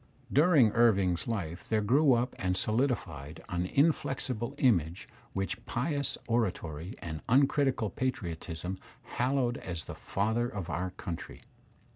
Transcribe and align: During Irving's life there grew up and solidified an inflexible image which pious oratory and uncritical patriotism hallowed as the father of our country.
During 0.33 0.71
Irving's 0.71 1.27
life 1.27 1.69
there 1.69 1.83
grew 1.83 2.13
up 2.13 2.33
and 2.39 2.57
solidified 2.57 3.43
an 3.49 3.67
inflexible 3.67 4.55
image 4.57 5.07
which 5.33 5.63
pious 5.67 6.17
oratory 6.27 6.95
and 7.03 7.21
uncritical 7.29 7.91
patriotism 7.91 8.79
hallowed 9.03 9.57
as 9.59 9.83
the 9.85 9.93
father 9.93 10.49
of 10.49 10.71
our 10.71 10.89
country. 10.89 11.43